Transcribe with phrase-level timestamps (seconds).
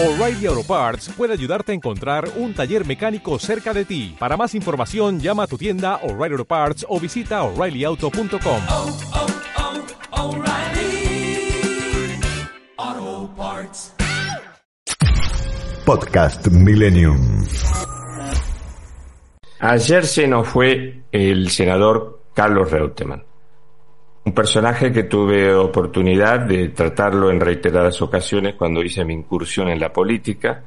[0.00, 4.14] O'Reilly Auto Parts puede ayudarte a encontrar un taller mecánico cerca de ti.
[4.16, 8.60] Para más información, llama a tu tienda O'Reilly Auto Parts o visita oreillyauto.com.
[8.70, 8.96] oh,
[12.86, 13.92] oh, Parts.
[15.84, 17.44] Podcast Millennium.
[19.58, 23.24] Ayer se nos fue el senador Carlos Reutemann,
[24.28, 29.80] un personaje que tuve oportunidad de tratarlo en reiteradas ocasiones cuando hice mi incursión en
[29.80, 30.64] la política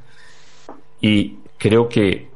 [1.00, 2.28] y creo que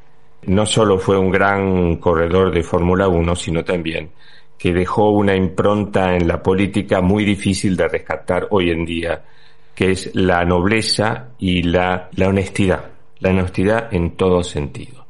[0.44, 4.10] no solo fue un gran corredor de Fórmula 1, sino también
[4.56, 9.24] que dejó una impronta en la política muy difícil de rescatar hoy en día,
[9.74, 12.84] que es la nobleza y la, la honestidad,
[13.18, 15.06] la honestidad en todo sentido.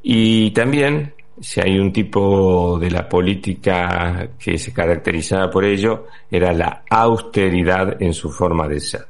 [0.00, 6.52] Y también, si hay un tipo de la política que se caracterizaba por ello, era
[6.52, 9.06] la austeridad en su forma de ser.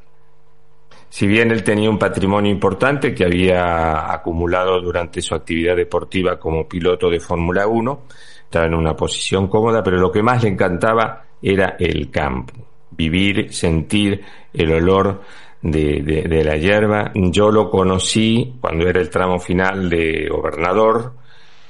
[1.09, 6.67] Si bien él tenía un patrimonio importante que había acumulado durante su actividad deportiva como
[6.67, 8.03] piloto de Fórmula 1,
[8.43, 12.55] estaba en una posición cómoda, pero lo que más le encantaba era el campo,
[12.91, 15.21] vivir, sentir el olor
[15.63, 17.13] de, de, de, la hierba.
[17.15, 21.24] Yo lo conocí cuando era el tramo final de gobernador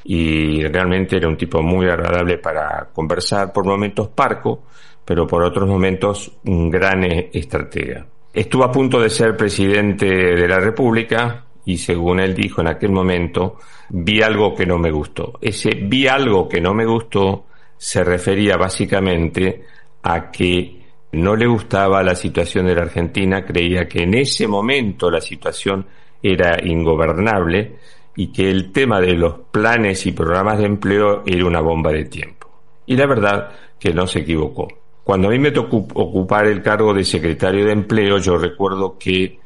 [0.04, 4.64] y realmente era un tipo muy agradable para conversar, por momentos parco,
[5.04, 8.06] pero por otros momentos un gran estratega.
[8.32, 12.90] Estuvo a punto de ser presidente de la República y según él dijo en aquel
[12.90, 13.58] momento,
[13.90, 15.38] vi algo que no me gustó.
[15.40, 19.64] Ese vi algo que no me gustó se refería básicamente
[20.02, 20.82] a que
[21.12, 25.86] no le gustaba la situación de la Argentina, creía que en ese momento la situación
[26.22, 27.76] era ingobernable
[28.16, 32.04] y que el tema de los planes y programas de empleo era una bomba de
[32.04, 32.48] tiempo.
[32.86, 34.68] Y la verdad que no se equivocó.
[35.02, 39.38] Cuando a mí me tocó ocupar el cargo de secretario de empleo, yo recuerdo que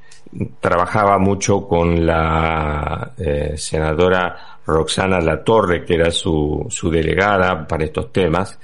[0.61, 8.13] trabajaba mucho con la eh, senadora Roxana Latorre, que era su, su delegada para estos
[8.13, 8.59] temas,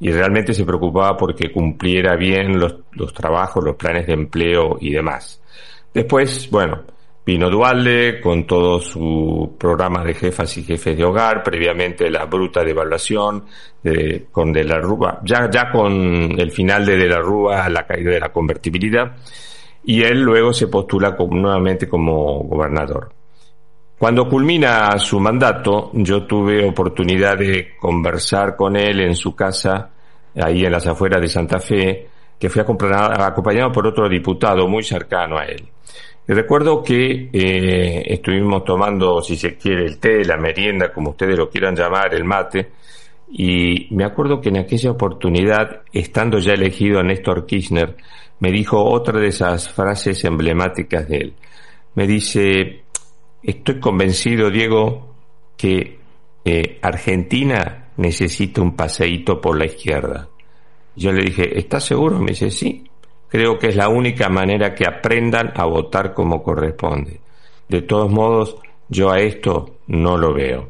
[0.00, 4.92] y realmente se preocupaba porque cumpliera bien los, los trabajos, los planes de empleo y
[4.92, 5.42] demás.
[5.92, 6.82] Después, bueno,
[7.28, 12.64] vino Dualde con todo su programa de jefas y jefes de hogar, previamente la bruta
[12.64, 13.44] devaluación
[13.82, 17.86] de, con De la Rúa, ya, ya con el final de De la Rúa, la
[17.86, 19.14] caída de la convertibilidad,
[19.84, 23.12] y él luego se postula nuevamente como gobernador.
[23.98, 29.90] Cuando culmina su mandato, yo tuve oportunidad de conversar con él en su casa,
[30.34, 32.08] ahí en las afueras de Santa Fe,
[32.38, 35.68] que fui acompañado por otro diputado muy cercano a él.
[36.30, 41.48] Recuerdo que eh, estuvimos tomando, si se quiere, el té, la merienda, como ustedes lo
[41.48, 42.68] quieran llamar, el mate,
[43.30, 47.96] y me acuerdo que en aquella oportunidad, estando ya elegido a Néstor Kirchner,
[48.40, 51.34] me dijo otra de esas frases emblemáticas de él.
[51.94, 52.82] Me dice,
[53.42, 55.14] estoy convencido, Diego,
[55.56, 55.98] que
[56.44, 60.28] eh, Argentina necesita un paseíto por la izquierda.
[60.94, 62.18] Yo le dije, ¿estás seguro?
[62.18, 62.87] Me dice, sí.
[63.28, 67.20] Creo que es la única manera que aprendan a votar como corresponde.
[67.68, 68.56] De todos modos,
[68.88, 70.68] yo a esto no lo veo.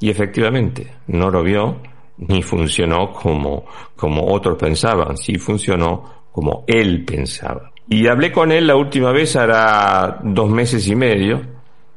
[0.00, 1.78] Y efectivamente, no lo vio
[2.18, 3.64] ni funcionó como,
[3.96, 5.16] como otros pensaban.
[5.16, 7.72] Sí funcionó como él pensaba.
[7.88, 11.40] Y hablé con él la última vez, hará dos meses y medio,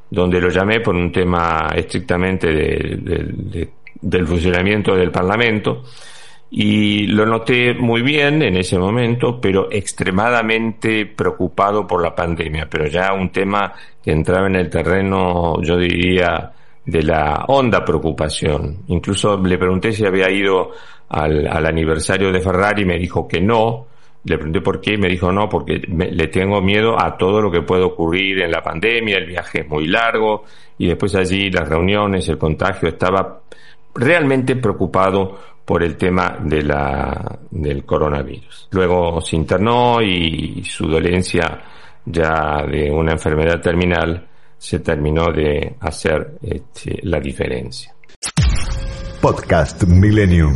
[0.09, 3.69] donde lo llamé por un tema estrictamente de, de, de,
[4.01, 5.84] del funcionamiento del Parlamento
[6.50, 12.88] y lo noté muy bien en ese momento, pero extremadamente preocupado por la pandemia, pero
[12.88, 16.53] ya un tema que entraba en el terreno, yo diría,
[16.86, 18.84] de la honda preocupación.
[18.88, 20.72] Incluso le pregunté si había ido
[21.09, 23.88] al, al aniversario de Ferrari me dijo que no.
[24.24, 27.41] Le pregunté por qué y me dijo no, porque me, le tengo miedo a todo
[27.41, 30.44] lo que puede ocurrir en la pandemia, el viaje es muy largo
[30.78, 33.41] y después allí las reuniones, el contagio, estaba
[33.94, 35.38] realmente preocupado
[35.68, 38.70] por el tema de la, del coronavirus.
[38.72, 41.62] Luego se internó y su dolencia
[42.06, 47.94] ya de una enfermedad terminal se terminó de hacer este, la diferencia.
[49.22, 50.54] Podcast Millennium.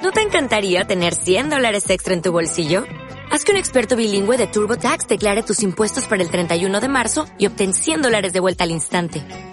[0.00, 2.84] ¿No te encantaría tener 100 dólares extra en tu bolsillo?
[3.32, 7.26] Haz que un experto bilingüe de TurboTax declare tus impuestos para el 31 de marzo
[7.36, 9.51] y obtén 100 dólares de vuelta al instante.